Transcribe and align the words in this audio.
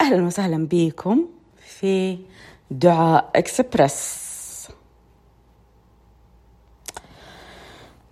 أهلا 0.00 0.22
وسهلا 0.26 0.66
بكم 0.70 1.26
في 1.56 2.18
دعاء 2.70 3.30
إكسبرس 3.36 4.28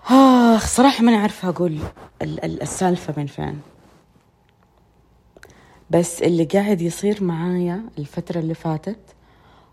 آخ 0.09 0.67
صراحة 0.67 1.05
ماني 1.05 1.17
عارفة 1.17 1.49
أقول 1.49 1.79
السالفة 2.23 3.15
من 3.17 3.27
فين. 3.27 3.61
بس 5.91 6.23
اللي 6.23 6.45
قاعد 6.45 6.81
يصير 6.83 7.25
معايا 7.25 7.85
الفترة 7.99 8.39
اللي 8.41 8.55
فاتت 8.55 8.99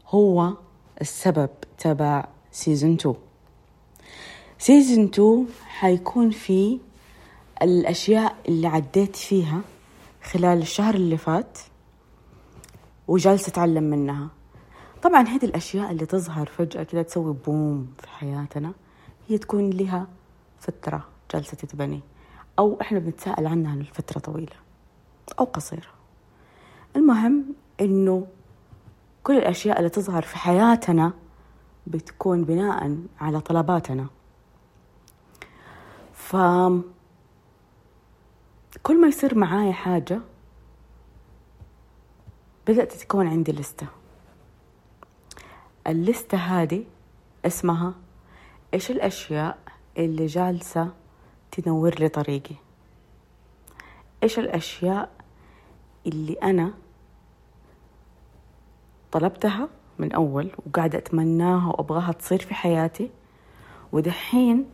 هو 0.08 0.54
السبب 1.02 1.50
تبع 1.78 2.28
season 2.52 2.94
2 2.94 3.16
season 4.60 5.04
2 5.04 5.48
حيكون 5.68 6.30
فيه 6.30 6.78
الأشياء 7.62 8.36
اللي 8.48 8.68
عديت 8.68 9.16
فيها 9.16 9.62
خلال 10.24 10.62
الشهر 10.62 10.96
اللي 10.96 11.18
فات. 11.18 11.58
وجالسة 13.08 13.50
أتعلم 13.50 13.84
منها. 13.84 14.30
طبعا 15.02 15.22
هذه 15.22 15.46
الأشياء 15.46 15.92
اللي 15.92 16.06
تظهر 16.06 16.46
فجأة 16.46 16.84
كذا 16.84 17.02
تسوي 17.02 17.34
بوم 17.34 17.94
في 18.00 18.08
حياتنا 18.10 18.74
هي 19.28 19.38
تكون 19.38 19.70
لها 19.70 20.08
فترة 20.60 21.08
جالسة 21.34 21.58
تتبني 21.58 22.02
أو 22.60 22.82
إحنا 22.82 23.00
بنتساءل 23.00 23.48
عنها 23.48 23.76
لفترة 23.76 24.20
طويلة 24.20 24.56
أو 25.40 25.46
قصيرة. 25.46 25.88
المهم 26.96 27.46
إنه 27.82 28.28
كل 29.24 29.38
الأشياء 29.38 29.78
اللي 29.78 29.90
تظهر 29.90 30.22
في 30.22 30.38
حياتنا 30.38 31.14
بتكون 31.88 32.44
بناء 32.44 32.98
على 33.20 33.40
طلباتنا. 33.42 34.08
ف 36.14 36.36
كل 38.84 39.02
ما 39.02 39.08
يصير 39.08 39.38
معايا 39.38 39.72
حاجة 39.72 40.20
بدأت 42.68 42.92
تتكون 42.92 43.28
عندي 43.28 43.52
لستة. 43.52 43.88
اللستة 45.88 46.38
هذه 46.38 46.84
اسمها 47.46 47.94
إيش 48.74 48.92
الأشياء 48.92 49.58
اللي 49.98 50.26
جالسة 50.26 50.90
تنور 51.52 51.96
لي 52.00 52.10
طريقي؟ 52.10 52.56
إيش 54.24 54.40
الأشياء 54.40 55.10
اللي 56.08 56.34
أنا 56.34 56.74
طلبتها 59.12 59.70
من 60.00 60.12
أول 60.12 60.52
وقاعدة 60.66 60.98
أتمناها 60.98 61.68
وأبغاها 61.68 62.12
تصير 62.12 62.40
في 62.40 62.54
حياتي؟ 62.54 63.10
ودحين 63.92 64.66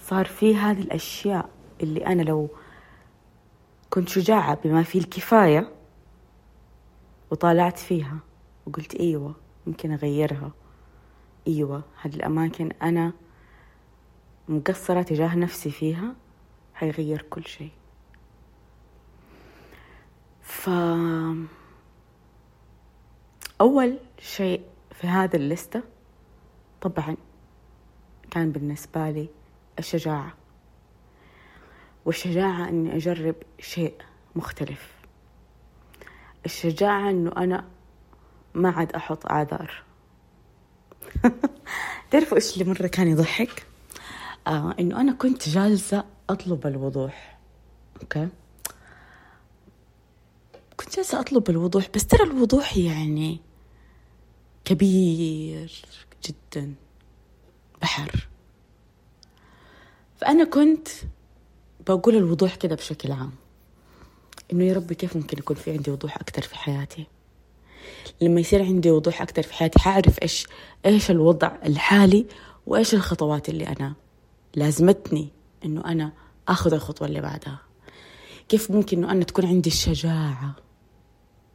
صار 0.00 0.24
في 0.24 0.56
هذه 0.56 0.80
الأشياء 0.80 1.48
اللي 1.82 2.06
أنا 2.06 2.22
لو 2.22 2.48
كنت 3.90 4.08
شجاعة 4.08 4.58
بما 4.64 4.82
فيه 4.82 5.00
الكفاية 5.00 5.75
وطالعت 7.30 7.78
فيها. 7.78 8.18
وقلت 8.66 8.94
أيوة 8.94 9.34
ممكن 9.66 9.92
أغيرها. 9.92 10.52
أيوة 11.48 11.82
هذه 12.02 12.14
الأماكن 12.14 12.70
أنا 12.82 13.12
مقصرة 14.48 15.02
تجاه 15.02 15.34
نفسي 15.36 15.70
فيها 15.70 16.14
حيغير 16.74 17.22
كل 17.22 17.44
شيء. 17.44 17.70
ف 20.42 20.70
أول 23.60 23.98
شيء 24.18 24.64
في 24.92 25.06
هذه 25.06 25.36
اللستة 25.36 25.82
طبعا 26.80 27.16
كان 28.30 28.52
بالنسبة 28.52 29.10
لي 29.10 29.28
الشجاعة. 29.78 30.34
والشجاعة 32.04 32.68
إني 32.68 32.96
أجرب 32.96 33.34
شيء 33.60 33.94
مختلف. 34.36 34.95
الشجاعة 36.46 37.10
إنه 37.10 37.32
أنا 37.36 37.64
ما 38.54 38.70
عاد 38.70 38.92
أحط 38.92 39.26
أعذار 39.26 39.82
تعرفوا 42.10 42.36
إيش 42.36 42.52
اللي 42.52 42.64
مرة 42.72 42.86
كان 42.86 43.08
يضحك؟ 43.08 43.66
آه 44.46 44.74
إنه 44.80 45.00
أنا 45.00 45.12
كنت 45.12 45.48
جالسة 45.48 46.04
أطلب 46.30 46.66
الوضوح 46.66 47.38
أوكي؟ 48.02 48.28
كنت 50.76 50.96
جالسة 50.96 51.20
أطلب 51.20 51.50
الوضوح 51.50 51.88
بس 51.94 52.06
ترى 52.06 52.22
الوضوح 52.22 52.76
يعني 52.76 53.40
كبير 54.64 55.72
جدا 56.24 56.74
بحر. 57.82 58.28
فأنا 60.16 60.44
كنت 60.44 60.88
بقول 61.86 62.16
الوضوح 62.16 62.54
كده 62.54 62.74
بشكل 62.76 63.12
عام. 63.12 63.32
إنه 64.52 64.64
يا 64.64 64.74
ربي 64.74 64.94
كيف 64.94 65.16
ممكن 65.16 65.38
يكون 65.38 65.56
في 65.56 65.70
عندي 65.72 65.90
وضوح 65.90 66.16
أكتر 66.16 66.42
في 66.42 66.56
حياتي؟ 66.56 67.06
لما 68.20 68.40
يصير 68.40 68.62
عندي 68.62 68.90
وضوح 68.90 69.22
أكتر 69.22 69.42
في 69.42 69.54
حياتي 69.54 69.78
حأعرف 69.78 70.22
إيش 70.22 70.46
إيش 70.86 71.10
الوضع 71.10 71.52
الحالي 71.64 72.26
وإيش 72.66 72.94
الخطوات 72.94 73.48
اللي 73.48 73.66
أنا 73.66 73.94
لازمتني 74.54 75.28
إنه 75.64 75.84
أنا 75.84 76.12
أخذ 76.48 76.74
الخطوة 76.74 77.08
اللي 77.08 77.20
بعدها. 77.20 77.60
كيف 78.48 78.70
ممكن 78.70 78.98
إنه 78.98 79.12
أنا 79.12 79.24
تكون 79.24 79.46
عندي 79.46 79.70
الشجاعة 79.70 80.56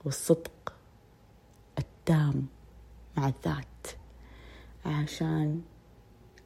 والصدق 0.05 0.73
التام 1.79 2.45
مع 3.17 3.27
الذات 3.27 3.87
عشان 4.85 5.61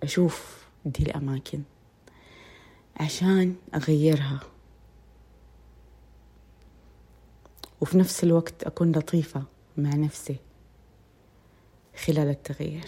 أشوف 0.04 0.66
دي 0.86 1.04
الأماكن 1.04 1.62
عشان 3.00 3.56
أغيرها. 3.76 4.40
وفي 7.86 7.98
نفس 7.98 8.24
الوقت 8.24 8.64
أكون 8.64 8.92
لطيفة 8.92 9.44
مع 9.78 9.90
نفسي 9.90 10.36
خلال 12.06 12.30
التغيير. 12.30 12.86